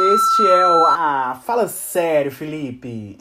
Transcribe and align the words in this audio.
Este 0.00 0.46
é 0.46 0.66
o 0.66 0.86
Ah, 0.86 1.38
fala 1.44 1.68
sério, 1.68 2.32
Felipe. 2.32 3.18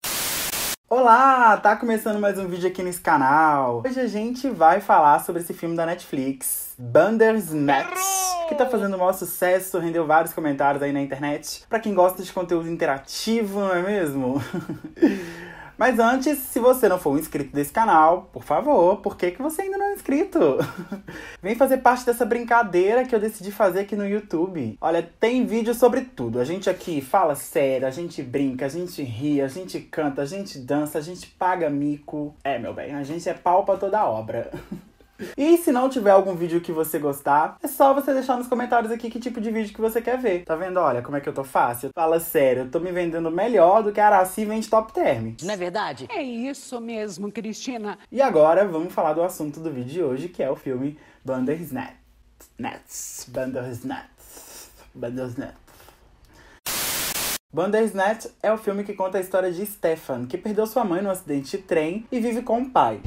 Olá, 0.88 1.56
tá 1.58 1.76
começando 1.76 2.18
mais 2.18 2.38
um 2.38 2.48
vídeo 2.48 2.68
aqui 2.68 2.82
nesse 2.82 3.00
canal. 3.00 3.82
Hoje 3.84 4.00
a 4.00 4.06
gente 4.06 4.48
vai 4.48 4.80
falar 4.80 5.20
sobre 5.20 5.42
esse 5.42 5.52
filme 5.52 5.76
da 5.76 5.84
Netflix, 5.84 6.74
Bandersnatch, 6.78 8.00
que 8.48 8.54
tá 8.54 8.66
fazendo 8.66 8.94
o 8.94 8.98
maior 8.98 9.12
sucesso, 9.12 9.78
rendeu 9.78 10.06
vários 10.06 10.32
comentários 10.32 10.82
aí 10.82 10.90
na 10.90 11.02
internet. 11.02 11.64
Pra 11.68 11.78
quem 11.78 11.94
gosta 11.94 12.22
de 12.22 12.32
conteúdo 12.32 12.68
interativo, 12.68 13.60
não 13.60 13.74
é 13.74 13.82
mesmo? 13.82 14.42
Mas 15.80 15.98
antes, 15.98 16.36
se 16.40 16.60
você 16.60 16.90
não 16.90 16.98
for 16.98 17.14
um 17.14 17.18
inscrito 17.18 17.54
desse 17.54 17.72
canal, 17.72 18.28
por 18.34 18.44
favor, 18.44 18.98
por 18.98 19.16
que, 19.16 19.30
que 19.30 19.40
você 19.40 19.62
ainda 19.62 19.78
não 19.78 19.86
é 19.86 19.94
inscrito? 19.94 20.58
Vem 21.42 21.54
fazer 21.54 21.78
parte 21.78 22.04
dessa 22.04 22.26
brincadeira 22.26 23.06
que 23.06 23.14
eu 23.14 23.18
decidi 23.18 23.50
fazer 23.50 23.80
aqui 23.80 23.96
no 23.96 24.06
YouTube. 24.06 24.76
Olha, 24.78 25.02
tem 25.18 25.46
vídeo 25.46 25.72
sobre 25.72 26.02
tudo. 26.02 26.38
A 26.38 26.44
gente 26.44 26.68
aqui 26.68 27.00
fala 27.00 27.34
sério, 27.34 27.86
a 27.86 27.90
gente 27.90 28.22
brinca, 28.22 28.66
a 28.66 28.68
gente 28.68 29.02
ri, 29.02 29.40
a 29.40 29.48
gente 29.48 29.80
canta, 29.80 30.20
a 30.20 30.26
gente 30.26 30.58
dança, 30.58 30.98
a 30.98 31.00
gente 31.00 31.26
paga 31.26 31.70
mico. 31.70 32.34
É, 32.44 32.58
meu 32.58 32.74
bem, 32.74 32.94
a 32.94 33.02
gente 33.02 33.26
é 33.26 33.32
pau 33.32 33.64
pra 33.64 33.78
toda 33.78 34.04
obra. 34.04 34.50
E 35.36 35.56
se 35.58 35.72
não 35.72 35.88
tiver 35.88 36.10
algum 36.10 36.34
vídeo 36.34 36.60
que 36.60 36.72
você 36.72 36.98
gostar, 36.98 37.56
é 37.62 37.68
só 37.68 37.92
você 37.94 38.12
deixar 38.12 38.36
nos 38.36 38.46
comentários 38.46 38.92
aqui 38.92 39.10
que 39.10 39.20
tipo 39.20 39.40
de 39.40 39.50
vídeo 39.50 39.74
que 39.74 39.80
você 39.80 40.00
quer 40.00 40.18
ver. 40.18 40.44
Tá 40.44 40.56
vendo? 40.56 40.78
Olha 40.78 41.02
como 41.02 41.16
é 41.16 41.20
que 41.20 41.28
eu 41.28 41.32
tô 41.32 41.44
fácil. 41.44 41.90
Fala 41.94 42.20
sério, 42.20 42.62
eu 42.62 42.70
tô 42.70 42.80
me 42.80 42.92
vendendo 42.92 43.30
melhor 43.30 43.82
do 43.82 43.92
que 43.92 44.00
a 44.00 44.06
Araci 44.06 44.44
vende 44.44 44.68
top 44.68 44.92
term. 44.92 45.34
Não 45.42 45.54
é 45.54 45.56
verdade? 45.56 46.06
É 46.10 46.22
isso 46.22 46.80
mesmo, 46.80 47.30
Cristina. 47.30 47.98
E 48.10 48.20
agora 48.20 48.66
vamos 48.66 48.92
falar 48.92 49.12
do 49.12 49.22
assunto 49.22 49.60
do 49.60 49.70
vídeo 49.70 49.90
de 49.90 50.02
hoje, 50.02 50.28
que 50.28 50.42
é 50.42 50.50
o 50.50 50.56
filme 50.56 50.98
Bandersnatch. 51.24 51.94
Nets. 52.58 53.26
Bandersnatch. 53.28 54.08
Bandersnatch. 54.94 55.54
Bandersnatch 57.52 58.26
é 58.42 58.52
o 58.52 58.58
filme 58.58 58.84
que 58.84 58.94
conta 58.94 59.18
a 59.18 59.20
história 59.20 59.50
de 59.50 59.66
Stefan, 59.66 60.26
que 60.26 60.38
perdeu 60.38 60.66
sua 60.66 60.84
mãe 60.84 61.02
no 61.02 61.10
acidente 61.10 61.56
de 61.56 61.62
trem 61.62 62.06
e 62.10 62.20
vive 62.20 62.42
com 62.42 62.60
o 62.60 62.70
pai. 62.70 63.00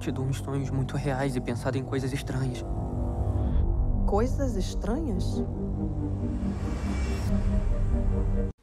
Tido 0.00 0.22
uns 0.22 0.38
sonhos 0.38 0.70
muito 0.70 0.96
reais 0.96 1.36
e 1.36 1.40
pensado 1.40 1.76
em 1.76 1.84
coisas 1.84 2.10
estranhas. 2.12 2.64
Coisas 4.06 4.56
estranhas? 4.56 5.44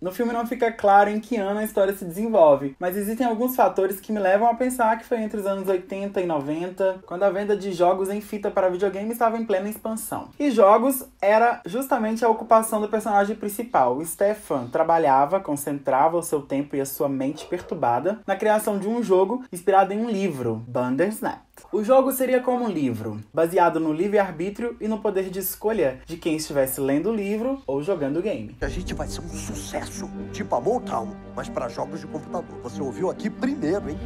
No 0.08 0.14
filme 0.14 0.32
não 0.32 0.48
fica 0.48 0.72
claro 0.72 1.10
em 1.10 1.20
que 1.20 1.36
ano 1.36 1.60
a 1.60 1.66
história 1.66 1.94
se 1.94 2.06
desenvolve, 2.06 2.78
mas 2.80 2.96
existem 2.96 3.28
alguns 3.28 3.58
fatores 3.58 4.00
que 4.00 4.14
me 4.14 4.20
levam 4.20 4.48
a 4.48 4.54
pensar 4.54 4.98
que 4.98 5.04
foi 5.04 5.22
entre 5.22 5.38
os 5.38 5.46
anos 5.46 5.68
80 5.68 6.22
e 6.22 6.26
90, 6.26 7.00
quando 7.06 7.24
a 7.24 7.30
venda 7.30 7.58
de 7.58 7.74
jogos 7.74 8.10
em 8.10 8.22
fita 8.22 8.50
para 8.50 8.70
videogame 8.70 9.12
estava 9.12 9.38
em 9.38 9.44
plena 9.44 9.68
expansão. 9.68 10.30
E 10.40 10.50
jogos 10.50 11.06
era 11.22 11.62
justamente 11.66 12.24
a 12.24 12.30
ocupação 12.30 12.80
do 12.80 12.88
personagem 12.88 13.36
principal. 13.36 14.02
Stefan 14.06 14.68
trabalhava, 14.68 15.42
concentrava 15.42 16.16
o 16.16 16.24
seu 16.24 16.42
tempo 16.42 16.78
e 16.78 16.80
a 16.80 16.86
sua 16.86 17.10
mente 17.10 17.46
perturbada 17.46 18.22
na 18.26 18.38
criação 18.38 18.80
de 18.80 18.88
um 18.88 19.04
jogo 19.04 19.44
inspirado 19.52 19.92
em 19.92 20.00
um 20.00 20.10
livro, 20.10 20.64
Bandersnatch. 20.70 21.48
O 21.72 21.84
jogo 21.84 22.12
seria 22.12 22.40
como 22.42 22.66
um 22.66 22.70
livro, 22.70 23.22
baseado 23.34 23.80
no 23.80 23.92
livre-arbítrio 23.92 24.78
e 24.80 24.88
no 24.88 25.00
poder 25.00 25.30
de 25.30 25.40
escolha 25.40 26.00
de 26.06 26.16
quem 26.16 26.36
estivesse 26.36 26.80
lendo 26.80 27.10
o 27.10 27.16
livro 27.16 27.62
ou 27.66 27.82
jogando 27.82 28.18
o 28.18 28.22
game. 28.22 28.56
A 28.62 28.68
gente 28.68 28.94
vai 28.94 29.08
ser 29.08 29.22
um 29.22 29.30
sucesso, 29.30 29.97
tipo 30.32 30.56
a 30.56 30.62
Motown, 30.62 31.16
mas 31.36 31.50
para 31.50 31.68
jogos 31.70 32.00
de 32.00 32.08
computador. 32.08 32.60
Você 32.64 32.82
ouviu 32.82 33.10
aqui 33.10 33.30
primeiro, 33.30 33.90
hein? 33.90 33.98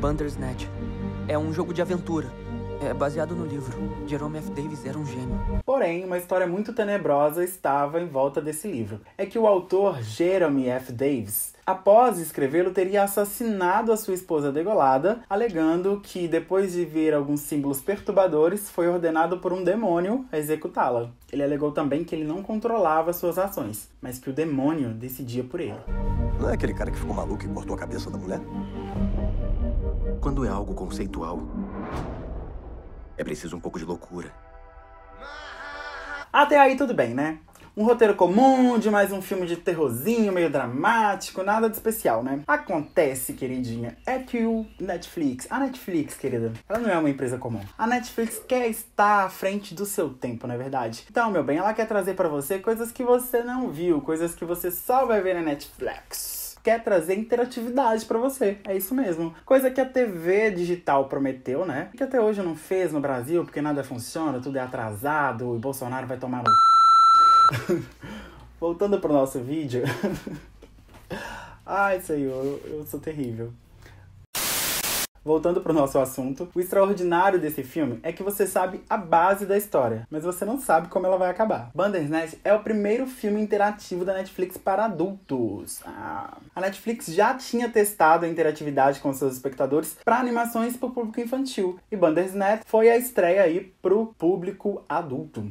Bandersnatch 0.00 0.66
é 1.28 1.38
um 1.38 1.52
jogo 1.52 1.74
de 1.74 1.82
aventura. 1.82 2.30
É 2.80 2.92
baseado 2.92 3.34
no 3.34 3.46
livro. 3.46 3.74
Jerome 4.06 4.38
F. 4.38 4.50
Davis 4.50 4.84
era 4.84 4.98
um 4.98 5.04
gênio. 5.04 5.40
Porém, 5.64 6.04
uma 6.04 6.18
história 6.18 6.46
muito 6.46 6.72
tenebrosa 6.72 7.42
estava 7.42 8.00
em 8.00 8.06
volta 8.06 8.40
desse 8.40 8.70
livro. 8.70 9.00
É 9.16 9.24
que 9.24 9.38
o 9.38 9.46
autor 9.46 10.02
Jerome 10.02 10.68
F. 10.68 10.92
Davis, 10.92 11.54
após 11.64 12.18
escrevê-lo, 12.18 12.70
teria 12.70 13.02
assassinado 13.02 13.92
a 13.92 13.96
sua 13.96 14.14
esposa 14.14 14.52
degolada, 14.52 15.20
alegando 15.28 16.00
que, 16.02 16.28
depois 16.28 16.72
de 16.72 16.84
ver 16.84 17.14
alguns 17.14 17.40
símbolos 17.40 17.80
perturbadores, 17.80 18.70
foi 18.70 18.88
ordenado 18.88 19.38
por 19.38 19.52
um 19.52 19.64
demônio 19.64 20.26
a 20.30 20.38
executá-la. 20.38 21.10
Ele 21.32 21.42
alegou 21.42 21.72
também 21.72 22.04
que 22.04 22.14
ele 22.14 22.24
não 22.24 22.42
controlava 22.42 23.12
suas 23.12 23.38
ações, 23.38 23.88
mas 24.00 24.18
que 24.18 24.30
o 24.30 24.32
demônio 24.32 24.90
decidia 24.90 25.42
por 25.42 25.60
ele. 25.60 25.80
Não 26.38 26.50
é 26.50 26.54
aquele 26.54 26.74
cara 26.74 26.90
que 26.90 26.98
ficou 26.98 27.14
maluco 27.14 27.44
e 27.44 27.48
cortou 27.48 27.74
a 27.74 27.78
cabeça 27.78 28.10
da 28.10 28.18
mulher? 28.18 28.40
Quando 30.20 30.44
é 30.44 30.48
algo 30.48 30.74
conceitual, 30.74 31.40
é 33.16 33.24
preciso 33.24 33.56
um 33.56 33.60
pouco 33.60 33.78
de 33.78 33.84
loucura. 33.84 34.32
Até 36.32 36.58
aí 36.58 36.76
tudo 36.76 36.92
bem, 36.92 37.14
né? 37.14 37.38
Um 37.76 37.84
roteiro 37.84 38.14
comum 38.14 38.78
de 38.78 38.90
mais 38.90 39.12
um 39.12 39.20
filme 39.20 39.46
de 39.46 39.56
terrorzinho 39.56 40.32
meio 40.32 40.48
dramático, 40.48 41.42
nada 41.42 41.68
de 41.68 41.76
especial, 41.76 42.22
né? 42.22 42.40
Acontece, 42.46 43.34
queridinha, 43.34 43.98
é 44.06 44.18
que 44.18 44.46
o 44.46 44.66
Netflix, 44.80 45.46
a 45.50 45.58
Netflix, 45.58 46.16
querida, 46.16 46.54
ela 46.66 46.78
não 46.78 46.88
é 46.88 46.98
uma 46.98 47.10
empresa 47.10 47.36
comum. 47.36 47.60
A 47.76 47.86
Netflix 47.86 48.40
quer 48.48 48.68
estar 48.68 49.24
à 49.24 49.28
frente 49.28 49.74
do 49.74 49.84
seu 49.84 50.08
tempo, 50.08 50.46
não 50.46 50.54
é 50.54 50.58
verdade? 50.58 51.04
Então, 51.10 51.30
meu 51.30 51.44
bem, 51.44 51.58
ela 51.58 51.74
quer 51.74 51.86
trazer 51.86 52.14
para 52.14 52.30
você 52.30 52.58
coisas 52.58 52.90
que 52.90 53.04
você 53.04 53.42
não 53.42 53.70
viu, 53.70 54.00
coisas 54.00 54.34
que 54.34 54.46
você 54.46 54.70
só 54.70 55.04
vai 55.04 55.20
ver 55.20 55.34
na 55.34 55.42
Netflix 55.42 56.45
quer 56.66 56.82
trazer 56.82 57.14
interatividade 57.14 58.04
para 58.04 58.18
você. 58.18 58.58
É 58.64 58.76
isso 58.76 58.92
mesmo. 58.92 59.32
Coisa 59.44 59.70
que 59.70 59.80
a 59.80 59.84
TV 59.84 60.50
digital 60.50 61.08
prometeu, 61.08 61.64
né? 61.64 61.90
Que 61.96 62.02
até 62.02 62.20
hoje 62.20 62.42
não 62.42 62.56
fez 62.56 62.92
no 62.92 62.98
Brasil, 62.98 63.44
porque 63.44 63.62
nada 63.62 63.84
funciona, 63.84 64.40
tudo 64.40 64.58
é 64.58 64.60
atrasado 64.60 65.54
e 65.54 65.60
Bolsonaro 65.60 66.08
vai 66.08 66.16
tomar 66.16 66.42
no. 66.42 66.50
Voltando 68.58 68.98
pro 68.98 69.12
nosso 69.12 69.38
vídeo. 69.38 69.84
Ai, 71.64 72.00
senhor, 72.00 72.60
eu 72.64 72.84
sou 72.84 72.98
terrível. 72.98 73.52
Voltando 75.26 75.60
pro 75.60 75.72
nosso 75.72 75.98
assunto, 75.98 76.48
o 76.54 76.60
extraordinário 76.60 77.40
desse 77.40 77.64
filme 77.64 77.98
é 78.04 78.12
que 78.12 78.22
você 78.22 78.46
sabe 78.46 78.80
a 78.88 78.96
base 78.96 79.44
da 79.44 79.58
história, 79.58 80.06
mas 80.08 80.22
você 80.22 80.44
não 80.44 80.60
sabe 80.60 80.86
como 80.86 81.04
ela 81.04 81.18
vai 81.18 81.28
acabar. 81.28 81.68
Bandersnatch 81.74 82.34
é 82.44 82.54
o 82.54 82.62
primeiro 82.62 83.08
filme 83.08 83.40
interativo 83.40 84.04
da 84.04 84.14
Netflix 84.14 84.56
para 84.56 84.84
adultos. 84.84 85.80
Ah. 85.84 86.38
A 86.54 86.60
Netflix 86.60 87.06
já 87.06 87.34
tinha 87.34 87.68
testado 87.68 88.24
a 88.24 88.28
interatividade 88.28 89.00
com 89.00 89.12
seus 89.12 89.32
espectadores 89.32 89.96
para 90.04 90.20
animações 90.20 90.76
para 90.76 90.86
o 90.86 90.92
público 90.92 91.20
infantil, 91.20 91.76
e 91.90 91.96
Bandersnatch 91.96 92.62
foi 92.64 92.88
a 92.88 92.96
estreia 92.96 93.42
aí 93.42 93.74
pro 93.82 94.14
público 94.16 94.84
adulto. 94.88 95.50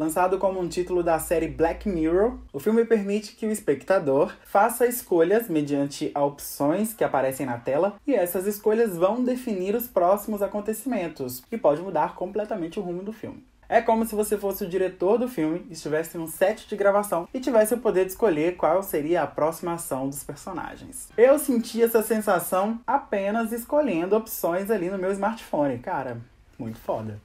Lançado 0.00 0.38
como 0.38 0.58
um 0.58 0.66
título 0.66 1.02
da 1.02 1.18
série 1.18 1.46
Black 1.46 1.86
Mirror, 1.86 2.38
o 2.54 2.58
filme 2.58 2.86
permite 2.86 3.36
que 3.36 3.44
o 3.44 3.50
espectador 3.50 4.32
faça 4.46 4.86
escolhas 4.86 5.46
mediante 5.46 6.10
opções 6.16 6.94
que 6.94 7.04
aparecem 7.04 7.44
na 7.44 7.58
tela, 7.58 7.96
e 8.06 8.14
essas 8.14 8.46
escolhas 8.46 8.96
vão 8.96 9.22
definir 9.22 9.74
os 9.74 9.86
próximos 9.86 10.40
acontecimentos, 10.40 11.42
e 11.52 11.58
pode 11.58 11.82
mudar 11.82 12.14
completamente 12.14 12.80
o 12.80 12.82
rumo 12.82 13.02
do 13.02 13.12
filme. 13.12 13.44
É 13.68 13.82
como 13.82 14.06
se 14.06 14.14
você 14.14 14.38
fosse 14.38 14.64
o 14.64 14.68
diretor 14.68 15.18
do 15.18 15.28
filme, 15.28 15.66
estivesse 15.70 16.16
em 16.16 16.20
um 16.22 16.26
set 16.26 16.66
de 16.66 16.76
gravação 16.76 17.28
e 17.34 17.38
tivesse 17.38 17.74
o 17.74 17.78
poder 17.78 18.06
de 18.06 18.12
escolher 18.12 18.56
qual 18.56 18.82
seria 18.82 19.22
a 19.22 19.26
próxima 19.26 19.74
ação 19.74 20.08
dos 20.08 20.24
personagens. 20.24 21.10
Eu 21.14 21.38
senti 21.38 21.82
essa 21.82 22.02
sensação 22.02 22.80
apenas 22.86 23.52
escolhendo 23.52 24.16
opções 24.16 24.70
ali 24.70 24.88
no 24.88 24.96
meu 24.96 25.12
smartphone. 25.12 25.78
Cara, 25.78 26.22
muito 26.58 26.78
foda. 26.78 27.20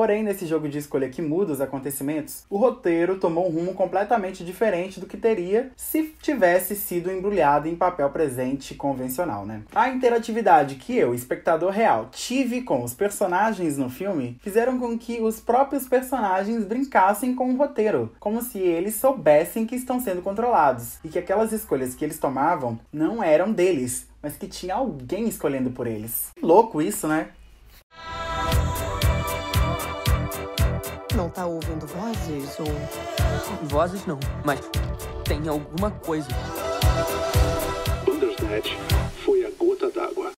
Porém, 0.00 0.22
nesse 0.22 0.46
jogo 0.46 0.66
de 0.66 0.78
escolha 0.78 1.10
que 1.10 1.20
muda 1.20 1.52
os 1.52 1.60
acontecimentos, 1.60 2.46
o 2.48 2.56
roteiro 2.56 3.18
tomou 3.18 3.46
um 3.46 3.52
rumo 3.52 3.74
completamente 3.74 4.42
diferente 4.42 4.98
do 4.98 5.04
que 5.04 5.18
teria 5.18 5.72
se 5.76 6.14
tivesse 6.22 6.74
sido 6.74 7.12
embrulhado 7.12 7.68
em 7.68 7.76
papel 7.76 8.08
presente 8.08 8.74
convencional, 8.74 9.44
né? 9.44 9.60
A 9.74 9.90
interatividade 9.90 10.76
que 10.76 10.96
eu, 10.96 11.14
espectador 11.14 11.70
real, 11.70 12.08
tive 12.10 12.62
com 12.62 12.82
os 12.82 12.94
personagens 12.94 13.76
no 13.76 13.90
filme 13.90 14.38
fizeram 14.40 14.78
com 14.78 14.96
que 14.98 15.20
os 15.20 15.38
próprios 15.38 15.86
personagens 15.86 16.64
brincassem 16.64 17.34
com 17.34 17.52
o 17.52 17.56
roteiro, 17.58 18.10
como 18.18 18.40
se 18.40 18.58
eles 18.58 18.94
soubessem 18.94 19.66
que 19.66 19.76
estão 19.76 20.00
sendo 20.00 20.22
controlados 20.22 20.96
e 21.04 21.10
que 21.10 21.18
aquelas 21.18 21.52
escolhas 21.52 21.94
que 21.94 22.06
eles 22.06 22.18
tomavam 22.18 22.80
não 22.90 23.22
eram 23.22 23.52
deles, 23.52 24.08
mas 24.22 24.34
que 24.34 24.48
tinha 24.48 24.76
alguém 24.76 25.28
escolhendo 25.28 25.70
por 25.70 25.86
eles. 25.86 26.30
Louco 26.42 26.80
isso, 26.80 27.06
né? 27.06 27.28
Vozes 32.60 32.68
ou. 32.68 33.66
Vozes 33.68 34.06
não, 34.06 34.18
mas 34.44 34.60
tem 35.24 35.48
alguma 35.48 35.90
coisa. 35.90 36.28
Bandersnatch 38.04 38.74
foi 39.24 39.44
a 39.44 39.50
gota 39.50 39.90
d'água. 39.90 40.32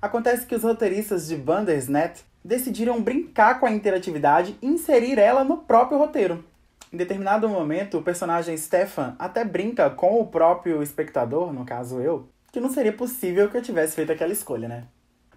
Acontece 0.00 0.46
que 0.46 0.54
os 0.54 0.62
roteiristas 0.62 1.28
de 1.28 1.36
Bandersnatch 1.36 2.22
decidiram 2.44 3.00
brincar 3.00 3.60
com 3.60 3.66
a 3.66 3.70
interatividade 3.70 4.56
e 4.60 4.66
inserir 4.66 5.18
ela 5.18 5.44
no 5.44 5.58
próprio 5.58 5.98
roteiro. 5.98 6.44
Em 6.92 6.96
determinado 6.96 7.48
momento, 7.48 7.98
o 7.98 8.02
personagem 8.02 8.56
Stefan 8.56 9.14
até 9.18 9.44
brinca 9.44 9.88
com 9.88 10.20
o 10.20 10.26
próprio 10.26 10.82
espectador, 10.82 11.52
no 11.52 11.64
caso 11.64 12.00
eu, 12.00 12.28
que 12.50 12.60
não 12.60 12.70
seria 12.70 12.92
possível 12.92 13.48
que 13.48 13.56
eu 13.56 13.62
tivesse 13.62 13.94
feito 13.94 14.12
aquela 14.12 14.32
escolha, 14.32 14.68
né? 14.68 14.84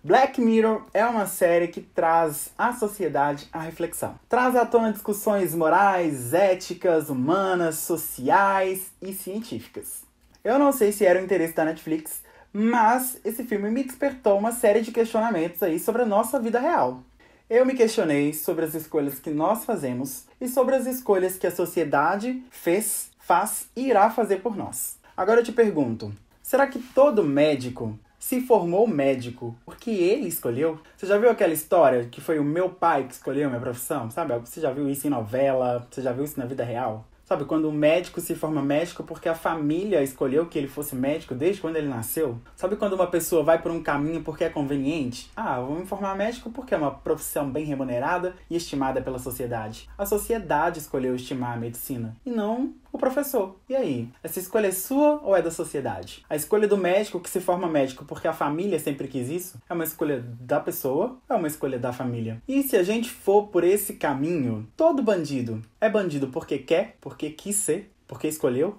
Black 0.05 0.39
Mirror 0.39 0.83
é 0.93 1.03
uma 1.03 1.25
série 1.25 1.67
que 1.67 1.81
traz 1.81 2.51
a 2.55 2.71
sociedade 2.73 3.47
à 3.51 3.59
reflexão. 3.59 4.19
Traz 4.29 4.55
à 4.55 4.63
tona 4.63 4.93
discussões 4.93 5.55
morais, 5.55 6.31
éticas, 6.31 7.09
humanas, 7.09 7.77
sociais 7.77 8.91
e 9.01 9.11
científicas. 9.13 10.03
Eu 10.43 10.59
não 10.59 10.71
sei 10.71 10.91
se 10.91 11.03
era 11.03 11.19
o 11.19 11.23
interesse 11.23 11.55
da 11.55 11.65
Netflix, 11.65 12.21
mas 12.53 13.19
esse 13.25 13.43
filme 13.45 13.71
me 13.71 13.83
despertou 13.83 14.37
uma 14.37 14.51
série 14.51 14.81
de 14.81 14.91
questionamentos 14.91 15.63
aí 15.63 15.79
sobre 15.79 16.03
a 16.03 16.05
nossa 16.05 16.39
vida 16.39 16.59
real. 16.59 17.01
Eu 17.49 17.65
me 17.65 17.73
questionei 17.73 18.31
sobre 18.31 18.63
as 18.63 18.75
escolhas 18.75 19.17
que 19.17 19.31
nós 19.31 19.65
fazemos 19.65 20.25
e 20.39 20.47
sobre 20.47 20.75
as 20.75 20.85
escolhas 20.85 21.35
que 21.35 21.47
a 21.47 21.51
sociedade 21.51 22.43
fez, 22.51 23.09
faz 23.17 23.69
e 23.75 23.87
irá 23.87 24.11
fazer 24.11 24.43
por 24.43 24.55
nós. 24.55 24.99
Agora 25.17 25.39
eu 25.39 25.43
te 25.43 25.51
pergunto: 25.51 26.13
será 26.43 26.67
que 26.67 26.77
todo 26.77 27.23
médico 27.23 27.97
se 28.25 28.41
formou 28.41 28.87
médico 28.87 29.55
porque 29.63 29.91
ele 29.91 30.27
escolheu? 30.27 30.79
Você 30.97 31.05
já 31.05 31.15
viu 31.15 31.29
aquela 31.29 31.53
história 31.53 32.05
que 32.05 32.19
foi 32.19 32.39
o 32.39 32.43
meu 32.43 32.71
pai 32.71 33.03
que 33.03 33.13
escolheu 33.13 33.47
minha 33.49 33.61
profissão? 33.61 34.09
Sabe? 34.09 34.35
Você 34.39 34.59
já 34.59 34.71
viu 34.71 34.89
isso 34.89 35.05
em 35.05 35.11
novela? 35.11 35.87
Você 35.91 36.01
já 36.01 36.11
viu 36.11 36.23
isso 36.23 36.39
na 36.39 36.47
vida 36.47 36.63
real? 36.63 37.05
Sabe, 37.23 37.45
quando 37.45 37.67
o 37.67 37.71
médico 37.71 38.21
se 38.21 38.35
forma 38.35 38.61
médico 38.61 39.03
porque 39.03 39.27
a 39.27 39.33
família 39.33 40.03
escolheu 40.03 40.45
que 40.45 40.59
ele 40.59 40.67
fosse 40.67 40.95
médico 40.95 41.33
desde 41.33 41.59
quando 41.59 41.75
ele 41.75 41.87
nasceu? 41.87 42.39
Sabe 42.55 42.75
quando 42.75 42.93
uma 42.93 43.07
pessoa 43.07 43.43
vai 43.43 43.59
por 43.59 43.71
um 43.71 43.81
caminho 43.81 44.21
porque 44.21 44.43
é 44.43 44.49
conveniente? 44.49 45.31
Ah, 45.35 45.59
vou 45.59 45.75
me 45.75 45.87
formar 45.87 46.15
médico 46.15 46.51
porque 46.51 46.75
é 46.75 46.77
uma 46.77 46.91
profissão 46.91 47.49
bem 47.49 47.65
remunerada 47.65 48.35
e 48.47 48.55
estimada 48.55 49.01
pela 49.01 49.17
sociedade. 49.17 49.89
A 49.97 50.05
sociedade 50.05 50.77
escolheu 50.77 51.15
estimar 51.15 51.53
a 51.53 51.59
medicina 51.59 52.15
e 52.23 52.29
não 52.29 52.73
o 52.95 52.99
professor. 52.99 53.55
E 53.69 53.75
aí? 53.75 54.09
Essa 54.23 54.39
escolha 54.39 54.67
é 54.67 54.71
sua 54.71 55.19
ou 55.21 55.35
é 55.35 55.41
da 55.41 55.51
sociedade? 55.51 56.25
A 56.29 56.35
escolha 56.35 56.67
do 56.67 56.77
médico 56.77 57.19
que 57.19 57.29
se 57.29 57.39
forma 57.39 57.67
médico 57.67 58.05
porque 58.05 58.27
a 58.27 58.33
família 58.33 58.79
sempre 58.79 59.07
quis 59.07 59.29
isso 59.29 59.59
é 59.69 59.73
uma 59.73 59.83
escolha 59.83 60.23
da 60.39 60.59
pessoa 60.59 61.17
ou 61.29 61.35
é 61.35 61.39
uma 61.39 61.47
escolha 61.47 61.77
da 61.77 61.93
família? 61.93 62.41
E 62.47 62.63
se 62.63 62.75
a 62.75 62.83
gente 62.83 63.09
for 63.09 63.47
por 63.47 63.63
esse 63.63 63.93
caminho, 63.93 64.67
todo 64.75 65.03
bandido 65.03 65.61
é 65.79 65.89
bandido 65.89 66.29
porque 66.29 66.57
quer, 66.57 66.97
porque 67.01 67.29
quis 67.29 67.55
ser, 67.55 67.91
porque 68.07 68.27
escolheu? 68.27 68.77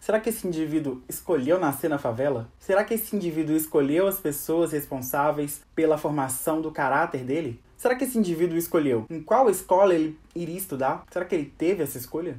Será 0.00 0.18
que 0.18 0.30
esse 0.30 0.46
indivíduo 0.46 1.02
escolheu 1.06 1.60
nascer 1.60 1.90
na 1.90 1.98
favela? 1.98 2.50
Será 2.58 2.82
que 2.82 2.94
esse 2.94 3.14
indivíduo 3.14 3.54
escolheu 3.54 4.06
as 4.06 4.18
pessoas 4.18 4.72
responsáveis 4.72 5.62
pela 5.74 5.98
formação 5.98 6.62
do 6.62 6.72
caráter 6.72 7.22
dele? 7.22 7.60
Será 7.80 7.94
que 7.94 8.04
esse 8.04 8.18
indivíduo 8.18 8.58
escolheu 8.58 9.06
em 9.08 9.22
qual 9.22 9.48
escola 9.48 9.94
ele 9.94 10.20
iria 10.34 10.58
estudar? 10.58 11.02
Será 11.10 11.24
que 11.24 11.34
ele 11.34 11.46
teve 11.46 11.82
essa 11.82 11.96
escolha? 11.96 12.36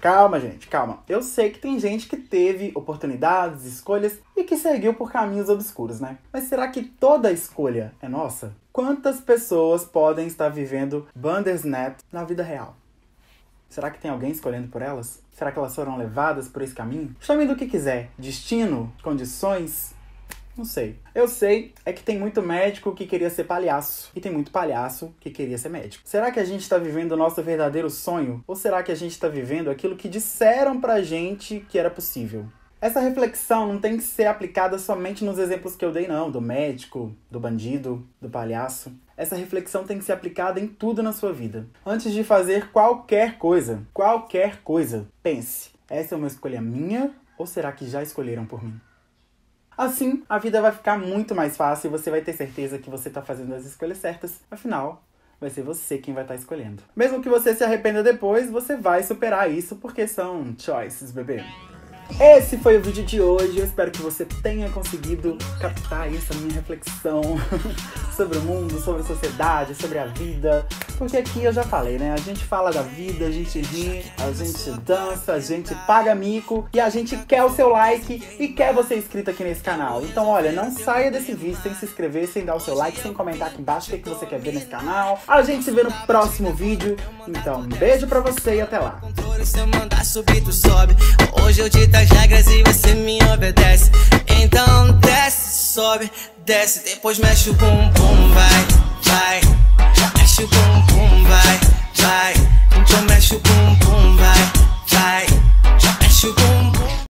Calma, 0.00 0.38
gente, 0.38 0.68
calma. 0.68 1.02
Eu 1.08 1.20
sei 1.20 1.50
que 1.50 1.58
tem 1.58 1.80
gente 1.80 2.08
que 2.08 2.16
teve 2.16 2.70
oportunidades, 2.76 3.64
escolhas 3.64 4.20
e 4.36 4.44
que 4.44 4.56
seguiu 4.56 4.94
por 4.94 5.10
caminhos 5.10 5.48
obscuros, 5.48 5.98
né? 5.98 6.18
Mas 6.32 6.44
será 6.44 6.68
que 6.68 6.84
toda 6.84 7.32
escolha 7.32 7.92
é 8.00 8.08
nossa? 8.08 8.54
Quantas 8.72 9.20
pessoas 9.20 9.84
podem 9.84 10.28
estar 10.28 10.48
vivendo 10.48 11.08
Bandersnatch 11.12 12.04
na 12.12 12.22
vida 12.22 12.44
real? 12.44 12.76
Será 13.68 13.90
que 13.90 14.00
tem 14.00 14.12
alguém 14.12 14.30
escolhendo 14.30 14.68
por 14.68 14.80
elas? 14.80 15.20
Será 15.32 15.50
que 15.50 15.58
elas 15.58 15.74
foram 15.74 15.98
levadas 15.98 16.46
por 16.46 16.62
esse 16.62 16.72
caminho? 16.72 17.16
Chame 17.18 17.46
do 17.46 17.56
que 17.56 17.66
quiser. 17.66 18.10
Destino, 18.16 18.92
condições, 19.02 19.92
não 20.56 20.64
sei. 20.64 20.98
Eu 21.14 21.26
sei 21.26 21.72
é 21.84 21.92
que 21.92 22.02
tem 22.02 22.18
muito 22.18 22.42
médico 22.42 22.94
que 22.94 23.06
queria 23.06 23.30
ser 23.30 23.44
palhaço 23.44 24.10
e 24.14 24.20
tem 24.20 24.32
muito 24.32 24.50
palhaço 24.50 25.14
que 25.20 25.30
queria 25.30 25.58
ser 25.58 25.68
médico. 25.68 26.04
Será 26.06 26.30
que 26.30 26.40
a 26.40 26.44
gente 26.44 26.60
está 26.60 26.78
vivendo 26.78 27.12
o 27.12 27.16
nosso 27.16 27.42
verdadeiro 27.42 27.88
sonho? 27.90 28.42
Ou 28.46 28.54
será 28.54 28.82
que 28.82 28.92
a 28.92 28.94
gente 28.94 29.12
está 29.12 29.28
vivendo 29.28 29.70
aquilo 29.70 29.96
que 29.96 30.08
disseram 30.08 30.80
pra 30.80 31.02
gente 31.02 31.64
que 31.68 31.78
era 31.78 31.90
possível? 31.90 32.46
Essa 32.80 32.98
reflexão 32.98 33.68
não 33.68 33.78
tem 33.78 33.96
que 33.96 34.02
ser 34.02 34.26
aplicada 34.26 34.76
somente 34.76 35.24
nos 35.24 35.38
exemplos 35.38 35.76
que 35.76 35.84
eu 35.84 35.92
dei, 35.92 36.08
não, 36.08 36.28
do 36.28 36.40
médico, 36.40 37.14
do 37.30 37.38
bandido, 37.38 38.04
do 38.20 38.28
palhaço. 38.28 38.92
Essa 39.16 39.36
reflexão 39.36 39.84
tem 39.84 39.98
que 39.98 40.04
ser 40.04 40.12
aplicada 40.12 40.58
em 40.58 40.66
tudo 40.66 41.00
na 41.00 41.12
sua 41.12 41.32
vida. 41.32 41.68
Antes 41.86 42.12
de 42.12 42.24
fazer 42.24 42.72
qualquer 42.72 43.38
coisa, 43.38 43.86
qualquer 43.94 44.62
coisa, 44.64 45.06
pense: 45.22 45.70
essa 45.88 46.16
é 46.16 46.18
uma 46.18 46.26
escolha 46.26 46.60
minha 46.60 47.14
ou 47.38 47.46
será 47.46 47.70
que 47.70 47.88
já 47.88 48.02
escolheram 48.02 48.46
por 48.46 48.64
mim? 48.64 48.80
Assim, 49.76 50.22
a 50.28 50.38
vida 50.38 50.60
vai 50.60 50.72
ficar 50.72 50.98
muito 50.98 51.34
mais 51.34 51.56
fácil 51.56 51.88
e 51.88 51.90
você 51.90 52.10
vai 52.10 52.20
ter 52.20 52.32
certeza 52.34 52.78
que 52.78 52.90
você 52.90 53.08
está 53.08 53.22
fazendo 53.22 53.54
as 53.54 53.64
escolhas 53.64 53.98
certas. 53.98 54.40
Afinal, 54.50 55.02
vai 55.40 55.50
ser 55.50 55.62
você 55.62 55.98
quem 55.98 56.14
vai 56.14 56.24
estar 56.24 56.34
tá 56.34 56.40
escolhendo. 56.40 56.82
Mesmo 56.94 57.22
que 57.22 57.28
você 57.28 57.54
se 57.54 57.64
arrependa 57.64 58.02
depois, 58.02 58.50
você 58.50 58.76
vai 58.76 59.02
superar 59.02 59.50
isso 59.50 59.76
porque 59.76 60.06
são 60.06 60.54
choices, 60.58 61.10
bebê. 61.10 61.42
Esse 62.20 62.58
foi 62.58 62.76
o 62.76 62.82
vídeo 62.82 63.04
de 63.04 63.20
hoje. 63.20 63.58
Eu 63.58 63.64
espero 63.64 63.90
que 63.90 64.02
você 64.02 64.24
tenha 64.24 64.68
conseguido 64.70 65.36
captar 65.60 66.12
essa 66.12 66.34
minha 66.34 66.52
reflexão 66.52 67.22
sobre 68.14 68.38
o 68.38 68.42
mundo, 68.42 68.78
sobre 68.80 69.02
a 69.02 69.04
sociedade, 69.04 69.74
sobre 69.74 69.98
a 69.98 70.06
vida. 70.06 70.66
Porque 71.02 71.16
aqui 71.16 71.42
eu 71.42 71.52
já 71.52 71.64
falei, 71.64 71.98
né? 71.98 72.12
A 72.12 72.16
gente 72.16 72.44
fala 72.44 72.70
da 72.70 72.82
vida, 72.82 73.26
a 73.26 73.30
gente 73.32 73.60
ri, 73.60 74.04
a 74.18 74.30
gente 74.30 74.70
dança, 74.82 75.32
a 75.32 75.40
gente 75.40 75.74
paga 75.84 76.14
mico 76.14 76.64
e 76.72 76.78
a 76.78 76.88
gente 76.88 77.16
quer 77.26 77.42
o 77.42 77.50
seu 77.50 77.70
like 77.70 78.22
e 78.38 78.46
quer 78.46 78.72
você 78.72 78.94
inscrito 78.94 79.28
aqui 79.28 79.42
nesse 79.42 79.62
canal. 79.62 80.00
Então, 80.04 80.28
olha, 80.28 80.52
não 80.52 80.70
saia 80.70 81.10
desse 81.10 81.34
vídeo 81.34 81.58
sem 81.60 81.74
se 81.74 81.86
inscrever, 81.86 82.28
sem 82.28 82.44
dar 82.44 82.54
o 82.54 82.60
seu 82.60 82.76
like, 82.76 83.00
sem 83.00 83.12
comentar 83.12 83.48
aqui 83.48 83.60
embaixo 83.60 83.88
o 83.88 83.90
que, 83.90 83.96
é 83.96 83.98
que 83.98 84.08
você 84.08 84.26
quer 84.26 84.38
ver 84.38 84.52
nesse 84.52 84.66
canal. 84.66 85.20
A 85.26 85.42
gente 85.42 85.64
se 85.64 85.72
vê 85.72 85.82
no 85.82 85.90
próximo 86.06 86.54
vídeo. 86.54 86.96
Então, 87.26 87.62
um 87.62 87.66
beijo 87.66 88.06
pra 88.06 88.20
você 88.20 88.54
e 88.54 88.60
até 88.60 88.78
lá. 88.78 89.00
Hoje 91.42 91.62
eu 91.62 91.68
dito 91.68 91.96
as 91.96 92.08
regras 92.08 92.46
e 92.46 92.62
você 92.62 92.94
me 92.94 93.18
obedece. 93.34 93.90
Então 94.40 94.92
desce, 95.00 95.72
sobe, 95.72 96.12
desce, 96.46 96.84
depois 96.84 97.18
mexe 97.18 97.50
o 97.50 97.54
bumbum, 97.54 98.34
vai, 98.34 98.91